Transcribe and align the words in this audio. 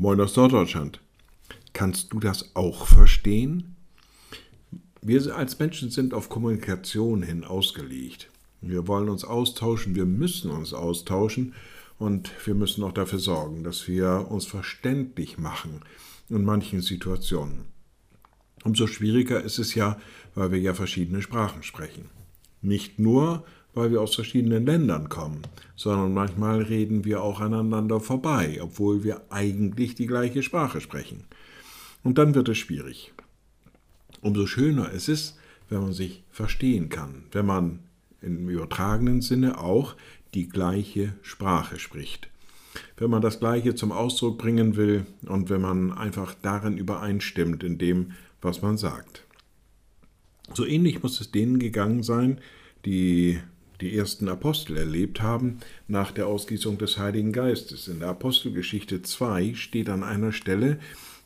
Moin 0.00 0.20
aus 0.20 0.36
Norddeutschland. 0.36 1.00
Kannst 1.72 2.12
du 2.12 2.20
das 2.20 2.54
auch 2.54 2.86
verstehen? 2.86 3.74
Wir 5.02 5.34
als 5.34 5.58
Menschen 5.58 5.90
sind 5.90 6.14
auf 6.14 6.28
Kommunikation 6.28 7.24
hin 7.24 7.42
ausgelegt. 7.42 8.30
Wir 8.60 8.86
wollen 8.86 9.08
uns 9.08 9.24
austauschen, 9.24 9.96
wir 9.96 10.06
müssen 10.06 10.52
uns 10.52 10.72
austauschen 10.72 11.52
und 11.98 12.30
wir 12.46 12.54
müssen 12.54 12.84
auch 12.84 12.92
dafür 12.92 13.18
sorgen, 13.18 13.64
dass 13.64 13.88
wir 13.88 14.28
uns 14.30 14.46
verständlich 14.46 15.36
machen 15.36 15.80
in 16.28 16.44
manchen 16.44 16.80
Situationen. 16.80 17.64
Umso 18.62 18.86
schwieriger 18.86 19.42
ist 19.42 19.58
es 19.58 19.74
ja, 19.74 19.98
weil 20.36 20.52
wir 20.52 20.60
ja 20.60 20.74
verschiedene 20.74 21.22
Sprachen 21.22 21.64
sprechen. 21.64 22.08
Nicht 22.62 23.00
nur, 23.00 23.44
weil 23.78 23.92
wir 23.92 24.02
aus 24.02 24.16
verschiedenen 24.16 24.66
Ländern 24.66 25.08
kommen, 25.08 25.42
sondern 25.76 26.12
manchmal 26.12 26.62
reden 26.62 27.04
wir 27.04 27.22
auch 27.22 27.40
aneinander 27.40 28.00
vorbei, 28.00 28.58
obwohl 28.60 29.04
wir 29.04 29.22
eigentlich 29.30 29.94
die 29.94 30.08
gleiche 30.08 30.42
Sprache 30.42 30.80
sprechen. 30.80 31.24
Und 32.02 32.18
dann 32.18 32.34
wird 32.34 32.48
es 32.48 32.58
schwierig. 32.58 33.12
Umso 34.20 34.46
schöner 34.46 34.90
ist 34.90 35.08
es, 35.08 35.38
wenn 35.68 35.80
man 35.80 35.92
sich 35.92 36.24
verstehen 36.30 36.88
kann, 36.88 37.22
wenn 37.30 37.46
man 37.46 37.78
im 38.20 38.48
übertragenen 38.48 39.20
Sinne 39.20 39.58
auch 39.58 39.94
die 40.34 40.48
gleiche 40.48 41.14
Sprache 41.22 41.78
spricht. 41.78 42.28
Wenn 42.96 43.10
man 43.10 43.22
das 43.22 43.38
Gleiche 43.38 43.76
zum 43.76 43.92
Ausdruck 43.92 44.38
bringen 44.38 44.74
will 44.74 45.06
und 45.26 45.50
wenn 45.50 45.60
man 45.60 45.92
einfach 45.92 46.34
darin 46.42 46.76
übereinstimmt 46.76 47.62
in 47.62 47.78
dem, 47.78 48.12
was 48.42 48.60
man 48.60 48.76
sagt. 48.76 49.24
So 50.54 50.64
ähnlich 50.64 51.00
muss 51.00 51.20
es 51.20 51.30
denen 51.30 51.60
gegangen 51.60 52.02
sein, 52.02 52.40
die 52.84 53.38
die 53.80 53.96
ersten 53.96 54.28
Apostel 54.28 54.76
erlebt 54.76 55.22
haben 55.22 55.58
nach 55.86 56.10
der 56.10 56.26
Ausgießung 56.26 56.78
des 56.78 56.98
Heiligen 56.98 57.32
Geistes. 57.32 57.88
In 57.88 58.00
der 58.00 58.08
Apostelgeschichte 58.08 59.02
2 59.02 59.54
steht 59.54 59.88
an 59.88 60.02
einer 60.02 60.32
Stelle, 60.32 60.78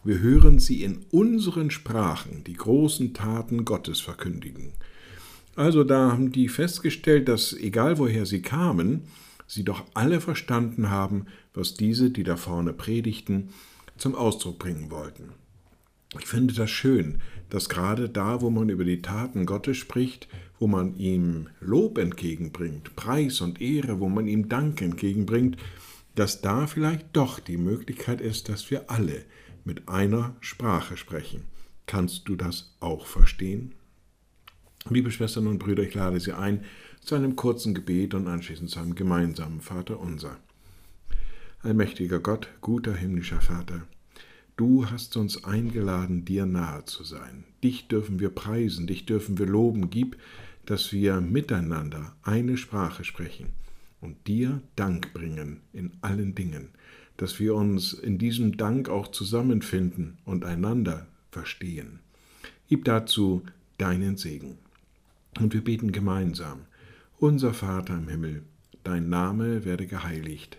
wir 0.04 0.18
hören 0.18 0.58
sie 0.58 0.82
in 0.82 1.04
unseren 1.10 1.70
Sprachen 1.70 2.42
die 2.44 2.54
großen 2.54 3.14
Taten 3.14 3.64
Gottes 3.64 4.00
verkündigen. 4.00 4.72
Also 5.54 5.84
da 5.84 6.10
haben 6.10 6.32
die 6.32 6.48
festgestellt, 6.48 7.28
dass 7.28 7.52
egal 7.52 7.98
woher 7.98 8.26
sie 8.26 8.42
kamen, 8.42 9.02
sie 9.46 9.64
doch 9.64 9.84
alle 9.94 10.20
verstanden 10.20 10.90
haben, 10.90 11.26
was 11.54 11.74
diese, 11.74 12.10
die 12.10 12.24
da 12.24 12.36
vorne 12.36 12.72
predigten, 12.72 13.50
zum 13.96 14.14
Ausdruck 14.14 14.58
bringen 14.58 14.90
wollten. 14.90 15.30
Ich 16.18 16.26
finde 16.26 16.52
das 16.52 16.70
schön, 16.70 17.20
dass 17.48 17.68
gerade 17.68 18.08
da, 18.08 18.42
wo 18.42 18.50
man 18.50 18.68
über 18.68 18.84
die 18.84 19.00
Taten 19.00 19.46
Gottes 19.46 19.78
spricht, 19.78 20.28
wo 20.58 20.66
man 20.66 20.94
ihm 20.96 21.48
Lob 21.60 21.96
entgegenbringt, 21.96 22.94
Preis 22.96 23.40
und 23.40 23.60
Ehre, 23.60 23.98
wo 23.98 24.08
man 24.08 24.26
ihm 24.26 24.48
Dank 24.48 24.82
entgegenbringt, 24.82 25.56
dass 26.14 26.42
da 26.42 26.66
vielleicht 26.66 27.06
doch 27.14 27.40
die 27.40 27.56
Möglichkeit 27.56 28.20
ist, 28.20 28.48
dass 28.48 28.70
wir 28.70 28.90
alle 28.90 29.24
mit 29.64 29.88
einer 29.88 30.36
Sprache 30.40 30.96
sprechen. 30.96 31.44
Kannst 31.86 32.28
du 32.28 32.36
das 32.36 32.74
auch 32.80 33.06
verstehen? 33.06 33.74
Liebe 34.88 35.10
Schwestern 35.10 35.46
und 35.46 35.58
Brüder, 35.58 35.82
ich 35.82 35.94
lade 35.94 36.20
Sie 36.20 36.32
ein 36.32 36.64
zu 37.00 37.14
einem 37.14 37.36
kurzen 37.36 37.74
Gebet 37.74 38.14
und 38.14 38.28
anschließend 38.28 38.70
zu 38.70 38.80
einem 38.80 38.94
gemeinsamen 38.94 39.60
Vater 39.60 39.98
unser. 39.98 40.38
Allmächtiger 41.62 42.20
Gott, 42.20 42.48
guter 42.60 42.94
himmlischer 42.94 43.40
Vater, 43.40 43.86
Du 44.56 44.90
hast 44.90 45.16
uns 45.16 45.44
eingeladen, 45.44 46.24
dir 46.24 46.44
nahe 46.46 46.84
zu 46.84 47.04
sein. 47.04 47.44
Dich 47.64 47.88
dürfen 47.88 48.20
wir 48.20 48.30
preisen, 48.30 48.86
dich 48.86 49.06
dürfen 49.06 49.38
wir 49.38 49.46
loben. 49.46 49.88
Gib, 49.88 50.18
dass 50.66 50.92
wir 50.92 51.20
miteinander 51.20 52.14
eine 52.22 52.56
Sprache 52.56 53.04
sprechen 53.04 53.48
und 54.00 54.26
dir 54.26 54.60
Dank 54.76 55.14
bringen 55.14 55.60
in 55.72 55.92
allen 56.02 56.34
Dingen, 56.34 56.68
dass 57.16 57.40
wir 57.40 57.54
uns 57.54 57.94
in 57.94 58.18
diesem 58.18 58.56
Dank 58.56 58.88
auch 58.88 59.08
zusammenfinden 59.08 60.18
und 60.24 60.44
einander 60.44 61.06
verstehen. 61.30 62.00
Gib 62.68 62.84
dazu 62.84 63.42
deinen 63.78 64.16
Segen. 64.16 64.58
Und 65.40 65.54
wir 65.54 65.64
beten 65.64 65.92
gemeinsam. 65.92 66.60
Unser 67.18 67.54
Vater 67.54 67.94
im 67.94 68.08
Himmel, 68.08 68.42
dein 68.84 69.08
Name 69.08 69.64
werde 69.64 69.86
geheiligt, 69.86 70.58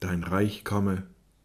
dein 0.00 0.22
Reich 0.22 0.64
komme, 0.64 1.02